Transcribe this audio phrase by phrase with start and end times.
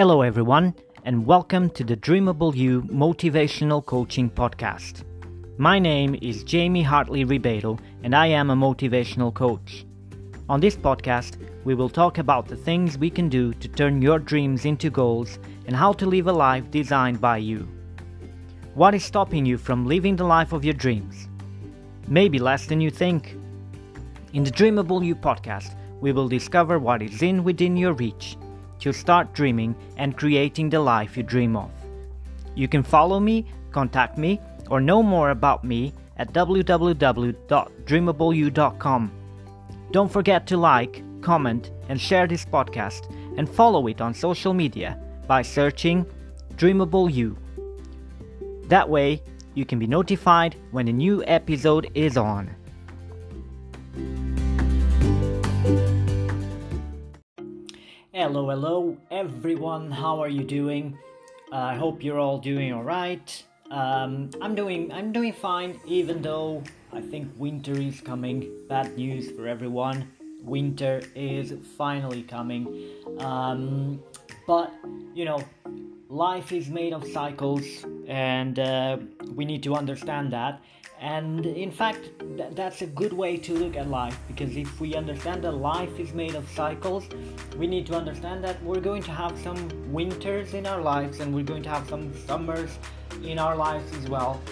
[0.00, 5.04] Hello, everyone, and welcome to the Dreamable You Motivational Coaching Podcast.
[5.58, 9.84] My name is Jamie Hartley Ribeiro, and I am a motivational coach.
[10.48, 14.18] On this podcast, we will talk about the things we can do to turn your
[14.18, 17.68] dreams into goals and how to live a life designed by you.
[18.72, 21.28] What is stopping you from living the life of your dreams?
[22.08, 23.36] Maybe less than you think.
[24.32, 28.38] In the Dreamable You podcast, we will discover what is in within your reach
[28.80, 31.70] to start dreaming and creating the life you dream of.
[32.54, 34.40] You can follow me, contact me,
[34.70, 39.12] or know more about me at www.dreamableyou.com.
[39.90, 44.98] Don't forget to like, comment, and share this podcast and follow it on social media
[45.26, 46.06] by searching
[46.56, 47.36] Dreamable You.
[48.68, 49.22] That way,
[49.54, 52.54] you can be notified when a new episode is on.
[58.20, 59.90] Hello, hello, everyone.
[59.90, 60.98] How are you doing?
[61.50, 63.42] Uh, I hope you're all doing all right.
[63.70, 68.46] Um, I'm doing, I'm doing fine, even though I think winter is coming.
[68.68, 70.12] Bad news for everyone.
[70.42, 72.90] Winter is finally coming.
[73.20, 74.02] Um,
[74.46, 74.70] but
[75.14, 75.42] you know,
[76.10, 77.64] life is made of cycles,
[78.06, 78.98] and uh,
[79.34, 80.60] we need to understand that.
[81.00, 84.94] And in fact, th- that's a good way to look at life because if we
[84.94, 87.08] understand that life is made of cycles,
[87.56, 91.34] we need to understand that we're going to have some winters in our lives and
[91.34, 92.78] we're going to have some summers
[93.24, 94.42] in our lives as well.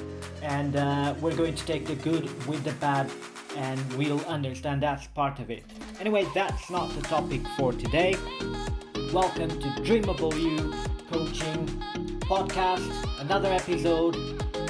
[0.40, 3.10] And uh, we're going to take the good with the bad
[3.54, 5.64] and we'll understand that's part of it.
[6.00, 8.16] Anyway, that's not the topic for today.
[9.12, 10.72] Welcome to Dreamable You
[11.10, 11.66] Coaching
[12.20, 14.16] Podcast, another episode.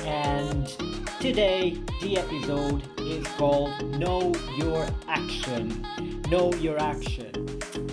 [0.01, 0.88] And
[1.21, 5.85] today, the episode is called Know Your Action.
[6.31, 7.33] Know Your Action.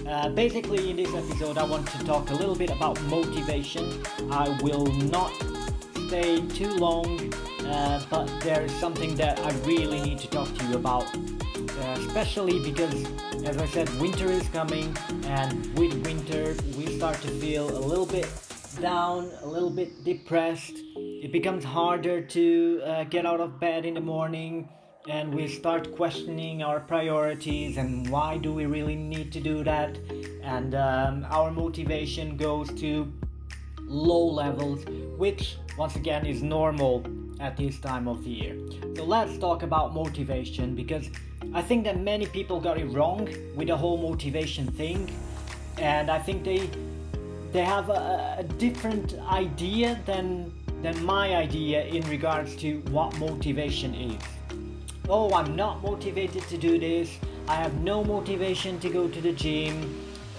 [0.08, 4.04] Uh, basically, in this episode, I want to talk a little bit about motivation.
[4.30, 5.34] I will not
[6.08, 7.34] stay too long,
[7.66, 11.06] uh, but there's something that I really need to talk to you about.
[11.16, 13.06] Uh, especially because,
[13.44, 18.06] as I said, winter is coming, and with winter, we start to feel a little
[18.06, 18.30] bit
[18.80, 20.85] down, a little bit depressed.
[21.26, 24.70] It becomes harder to uh, get out of bed in the morning,
[25.10, 29.98] and we start questioning our priorities and why do we really need to do that.
[30.44, 33.12] And um, our motivation goes to
[33.88, 34.86] low levels,
[35.18, 37.04] which once again is normal
[37.40, 38.56] at this time of the year.
[38.96, 41.10] So let's talk about motivation because
[41.56, 45.10] I think that many people got it wrong with the whole motivation thing,
[45.80, 46.70] and I think they
[47.52, 50.54] they have a, a different idea than
[50.86, 54.22] than my idea in regards to what motivation is.
[55.10, 57.18] Oh, I'm not motivated to do this.
[57.48, 59.74] I have no motivation to go to the gym.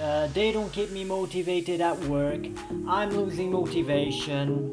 [0.01, 2.47] Uh, they don't keep me motivated at work.
[2.87, 4.73] I'm losing motivation.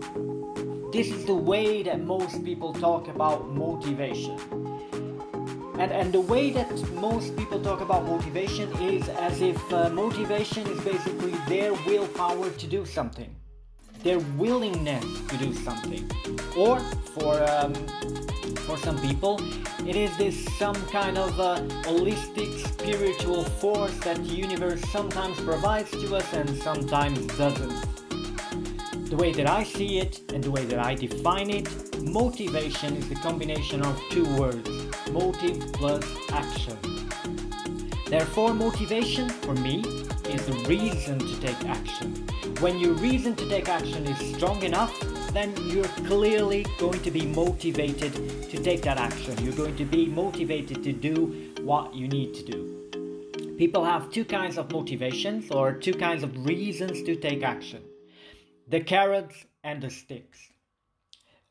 [0.92, 4.38] This is the way that most people talk about motivation.
[5.80, 10.68] And, and the way that most people talk about motivation is as if uh, motivation
[10.68, 13.36] is basically their willpower to do something,
[14.04, 16.10] their willingness to do something.
[16.56, 16.80] Or
[17.16, 17.74] for, um,
[18.68, 19.42] for some people,
[19.88, 21.32] it is this some kind of
[21.84, 27.74] holistic spiritual force that the universe sometimes provides to us and sometimes doesn't.
[29.10, 31.68] The way that I see it and the way that I define it,
[32.02, 34.70] motivation is the combination of two words
[35.12, 36.78] motive plus action.
[38.08, 39.84] Therefore, motivation for me
[40.28, 42.14] is the reason to take action.
[42.60, 44.94] When your reason to take action is strong enough,
[45.34, 48.14] then you're clearly going to be motivated
[48.50, 49.38] to take that action.
[49.44, 53.56] You're going to be motivated to do what you need to do.
[53.58, 57.84] People have two kinds of motivations or two kinds of reasons to take action
[58.68, 60.50] the carrots and the sticks.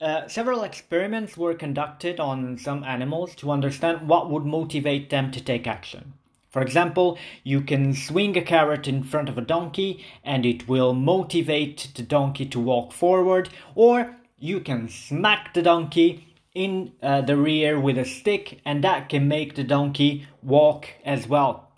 [0.00, 5.40] Uh, several experiments were conducted on some animals to understand what would motivate them to
[5.40, 6.14] take action.
[6.52, 10.92] For example, you can swing a carrot in front of a donkey and it will
[10.92, 17.38] motivate the donkey to walk forward, or you can smack the donkey in uh, the
[17.38, 21.70] rear with a stick and that can make the donkey walk as well.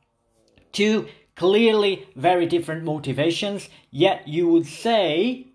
[0.73, 1.07] Two
[1.37, 5.47] clearly very different motivations, yet you would say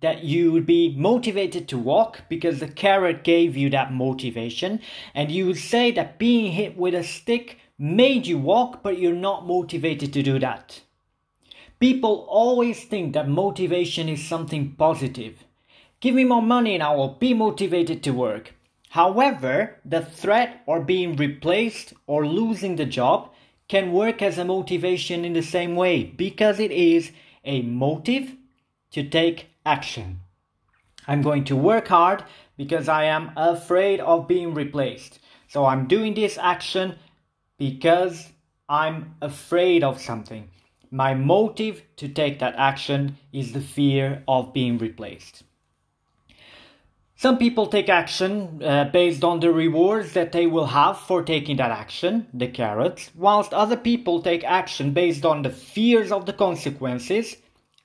[0.00, 4.80] that you would be motivated to walk because the carrot gave you that motivation,
[5.14, 9.12] and you would say that being hit with a stick made you walk, but you're
[9.12, 10.80] not motivated to do that.
[11.80, 15.42] People always think that motivation is something positive.
[15.98, 18.54] Give me more money and I will be motivated to work.
[18.90, 23.32] However, the threat or being replaced or losing the job
[23.66, 27.10] can work as a motivation in the same way because it is
[27.44, 28.36] a motive
[28.92, 30.20] to take action.
[31.08, 32.22] I'm going to work hard
[32.56, 35.18] because I am afraid of being replaced.
[35.48, 36.94] So I'm doing this action
[37.62, 38.28] because
[38.68, 40.50] I'm afraid of something.
[40.90, 45.44] My motive to take that action is the fear of being replaced.
[47.14, 51.58] Some people take action uh, based on the rewards that they will have for taking
[51.58, 56.32] that action, the carrots, whilst other people take action based on the fears of the
[56.32, 57.36] consequences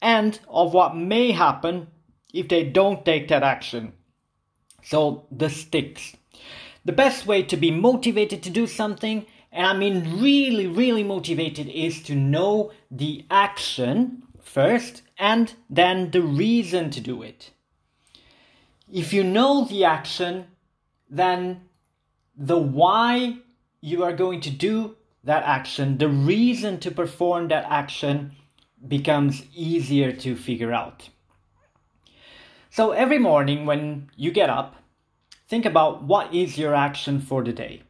[0.02, 1.86] and of what may happen
[2.34, 3.94] if they don't take that action.
[4.82, 6.16] So, the sticks.
[6.84, 11.68] The best way to be motivated to do something, and I mean really, really motivated,
[11.68, 17.52] is to know the action first and then the reason to do it.
[18.92, 20.48] If you know the action,
[21.10, 21.62] then
[22.36, 23.38] the why
[23.82, 28.32] you are going to do that action, the reason to perform that action
[28.88, 31.10] becomes easier to figure out.
[32.70, 34.76] So every morning when you get up,
[35.48, 37.82] think about what is your action for the day.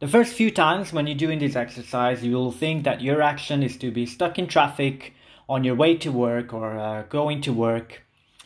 [0.00, 3.76] The first few times when you're doing this exercise, you'll think that your action is
[3.76, 5.12] to be stuck in traffic
[5.46, 8.02] on your way to work or uh, going to work.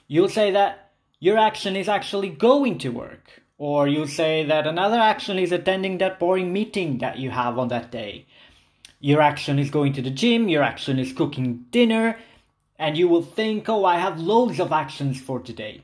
[0.09, 0.91] You'll say that
[1.21, 3.41] your action is actually going to work.
[3.57, 7.69] Or you'll say that another action is attending that boring meeting that you have on
[7.69, 8.27] that day.
[8.99, 12.19] Your action is going to the gym, your action is cooking dinner,
[12.81, 15.83] and you will think, oh, I have loads of actions for today.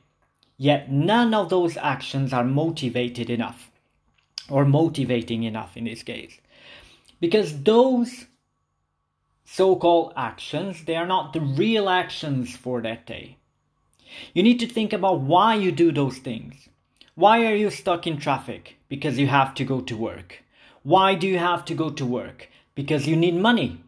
[0.57, 3.70] Yet none of those actions are motivated enough,
[4.51, 6.39] or motivating enough in this case.
[7.21, 8.27] Because those
[9.45, 13.37] so called actions, they are not the real actions for that day.
[14.35, 16.69] You need to think about why you do those things.
[17.15, 18.77] Why are you stuck in traffic?
[18.89, 20.43] Because you have to go to work.
[20.83, 22.49] Why do you have to go to work?
[22.75, 23.85] Because you need money.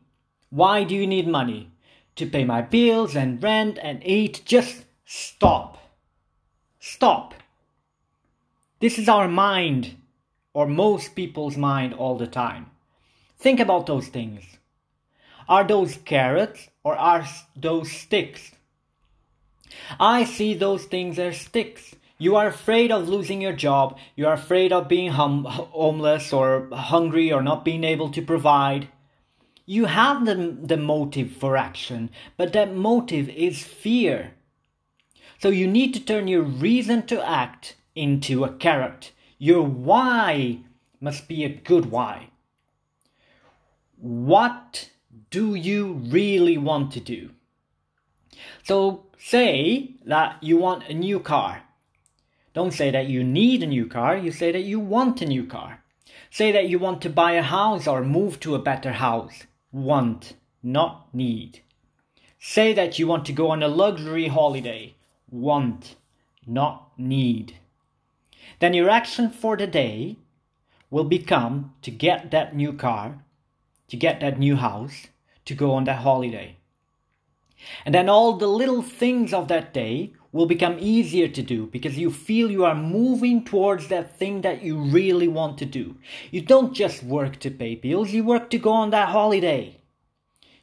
[0.50, 1.73] Why do you need money?
[2.17, 4.43] to pay my bills and rent and eat.
[4.44, 5.79] Just stop.
[6.79, 7.35] Stop.
[8.81, 9.97] This is our mind,
[10.54, 12.70] or most people's mind, all the time.
[13.38, 14.44] Think about those things.
[15.49, 17.26] Are those carrots or are
[17.56, 18.52] those sticks?
[19.99, 21.94] I see those things as sticks.
[22.19, 23.99] You are afraid of losing your job.
[24.14, 28.88] You are afraid of being hum- homeless or hungry or not being able to provide.
[29.66, 34.34] You have the, the motive for action, but that motive is fear.
[35.40, 39.10] So you need to turn your reason to act into a carrot.
[39.43, 40.61] Your why
[41.00, 42.29] must be a good why.
[43.97, 44.91] What
[45.31, 47.31] do you really want to do?
[48.62, 51.65] So say that you want a new car.
[52.55, 55.44] Don't say that you need a new car, you say that you want a new
[55.44, 55.83] car.
[56.31, 59.43] Say that you want to buy a house or move to a better house
[59.73, 61.62] want, not need.
[62.39, 64.94] Say that you want to go on a luxury holiday.
[65.29, 65.97] Want,
[66.47, 67.56] not need.
[68.59, 70.19] Then your action for the day
[70.91, 73.25] will become to get that new car,
[73.89, 75.09] to get that new house,
[75.44, 76.56] to go on that holiday.
[77.85, 81.99] And then all the little things of that day will become easier to do because
[81.99, 85.97] you feel you are moving towards that thing that you really want to do.
[86.31, 89.81] You don't just work to pay bills, you work to go on that holiday.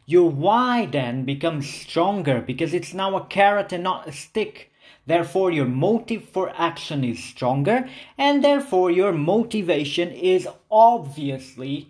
[0.05, 4.68] Your why then becomes stronger because it's now a carrot and not a stick.
[5.09, 11.89] Therefore, your motive for action is stronger, and therefore, your motivation is obviously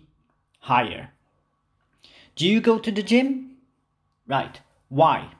[0.60, 1.10] higher.
[2.34, 3.58] Do you go to the gym?
[4.26, 4.58] Right.
[4.88, 5.32] Why?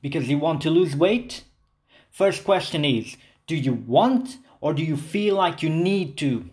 [0.00, 1.42] Because you want to lose weight?
[2.12, 3.16] First question is
[3.48, 6.48] Do you want or do you feel like you need to?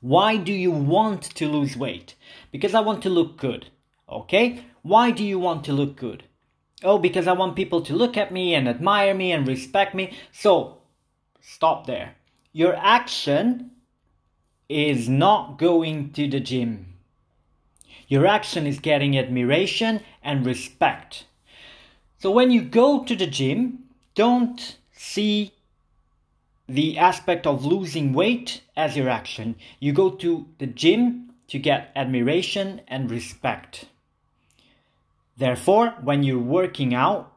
[0.00, 2.14] Why do you want to lose weight?
[2.52, 3.70] Because I want to look good.
[4.08, 4.66] Okay?
[4.82, 6.22] Why do you want to look good?
[6.82, 10.16] Oh, because I want people to look at me and admire me and respect me.
[10.32, 10.78] So,
[11.40, 12.16] stop there.
[12.52, 13.70] Your action
[14.68, 16.94] is not going to the gym.
[18.08, 21.26] Your action is getting admiration and respect.
[22.18, 25.52] So, when you go to the gym, don't see
[26.68, 29.56] the aspect of losing weight as your action.
[29.80, 33.86] You go to the gym to get admiration and respect.
[35.36, 37.32] Therefore, when you're working out,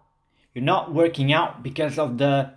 [0.54, 2.52] you're not working out because of the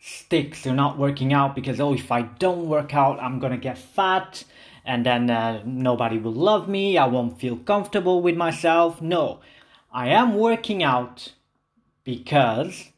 [0.00, 0.64] sticks.
[0.64, 4.44] You're not working out because, oh, if I don't work out, I'm gonna get fat
[4.84, 6.98] and then uh, nobody will love me.
[6.98, 9.00] I won't feel comfortable with myself.
[9.00, 9.40] No,
[9.90, 11.32] I am working out
[12.04, 12.90] because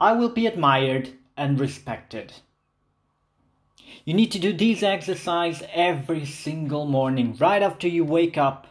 [0.00, 2.32] I will be admired and respected.
[4.04, 8.66] You need to do these exercises every single morning, right after you wake up,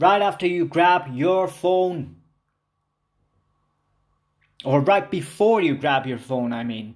[0.00, 2.16] right after you grab your phone
[4.64, 6.94] or right before you grab your phone, I mean,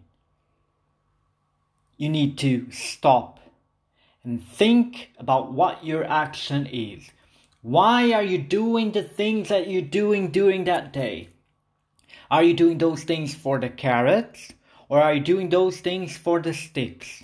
[1.98, 3.40] you need to stop
[4.24, 7.10] and think about what your action is.
[7.60, 11.28] Why are you doing the things that you're doing during that day?
[12.30, 14.52] Are you doing those things for the carrots
[14.88, 17.22] or are you doing those things for the sticks?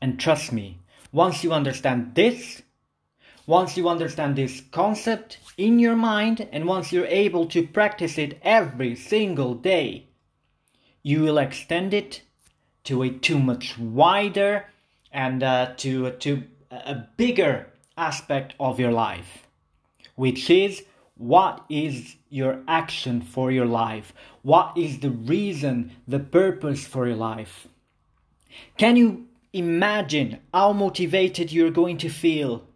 [0.00, 0.78] And trust me,
[1.12, 2.62] once you understand this,
[3.46, 8.38] once you understand this concept in your mind, and once you're able to practice it
[8.42, 10.06] every single day,
[11.02, 12.22] you will extend it
[12.84, 14.66] to a too much wider
[15.12, 19.46] and uh, to to a bigger aspect of your life,
[20.14, 20.82] which is
[21.16, 24.12] what is your action for your life?
[24.42, 27.68] What is the reason, the purpose for your life?
[28.76, 32.66] Can you imagine how motivated you're going to feel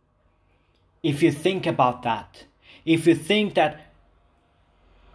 [1.07, 2.45] if you think about that?
[2.85, 3.93] If you think that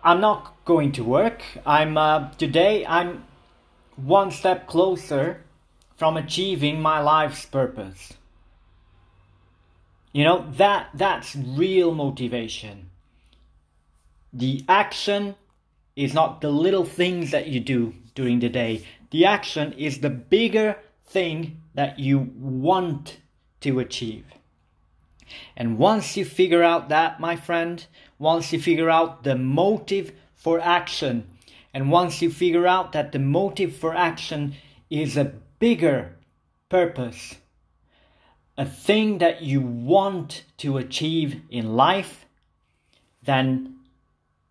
[0.01, 3.25] I'm not going to work, I'm uh, today I'm
[3.98, 5.43] one step closer
[5.98, 8.13] from achieving my life's purpose.
[10.13, 12.89] You know, that that's real motivation.
[14.31, 15.36] The action
[15.98, 18.86] is not the little things that you do during the day.
[19.10, 23.17] The action is the bigger thing that you want
[23.60, 24.24] to achieve.
[25.55, 27.85] And once you figure out that, my friend,
[28.19, 31.27] once you figure out the motive for action,
[31.73, 34.55] and once you figure out that the motive for action
[34.89, 36.15] is a bigger
[36.69, 37.35] purpose,
[38.57, 42.25] a thing that you want to achieve in life,
[43.23, 43.75] then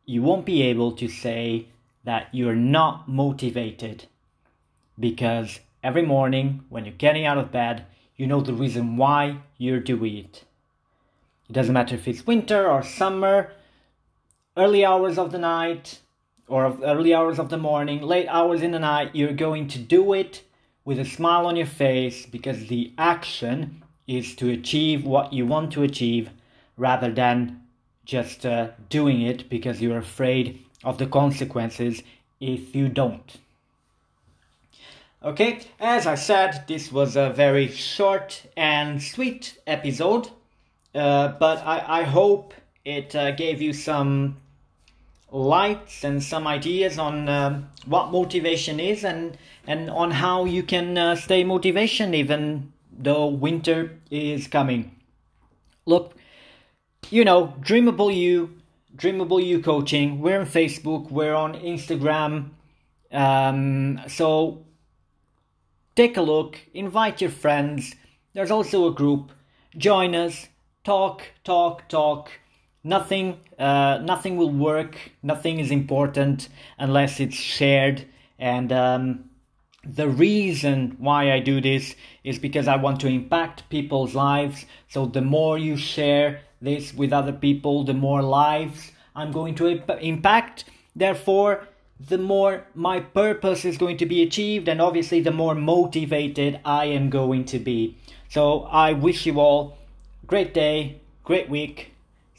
[0.07, 1.67] you won't be able to say
[2.05, 4.07] that you're not motivated
[4.99, 7.85] because every morning when you're getting out of bed,
[8.17, 10.45] you know the reason why you're doing it.
[11.51, 13.51] It doesn't matter if it's winter or summer,
[14.57, 15.99] early hours of the night
[16.47, 20.13] or early hours of the morning, late hours in the night, you're going to do
[20.13, 20.45] it
[20.85, 25.73] with a smile on your face because the action is to achieve what you want
[25.73, 26.31] to achieve
[26.77, 27.61] rather than
[28.05, 32.01] just uh, doing it because you're afraid of the consequences
[32.39, 33.39] if you don't.
[35.25, 40.31] Okay, as I said, this was a very short and sweet episode,
[40.95, 42.55] uh, but I, I hope
[42.85, 44.37] it uh, gave you some
[45.31, 50.99] lights and some ideas on um, what motivation is and and on how you can
[50.99, 54.97] uh, stay motivation even though winter is coming.
[55.87, 56.17] Look,
[57.11, 58.59] you know, Dreamable You,
[58.97, 60.21] Dreamable You Coaching.
[60.21, 62.51] We're on Facebook, we're on Instagram.
[63.13, 64.65] Um, so
[65.97, 67.95] take a look, invite your friends.
[68.35, 69.33] There's also a group.
[69.77, 70.49] Join us,
[70.85, 72.31] talk, talk, talk.
[72.83, 74.97] Nothing uh, nothing will work.
[75.23, 78.07] Nothing is important unless it's shared.
[78.39, 79.31] And um,
[79.85, 84.67] the reason why i do this is because i want to impact people's lives.
[84.89, 89.69] So the more you share this with other people the more lives i'm going to
[89.69, 90.65] imp- impact.
[90.95, 91.67] Therefore
[91.99, 96.85] the more my purpose is going to be achieved and obviously the more motivated i
[96.85, 97.97] am going to be.
[98.29, 99.79] So i wish you all
[100.31, 101.91] great day great week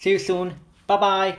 [0.01, 0.55] See you soon.
[0.87, 1.37] Bye bye.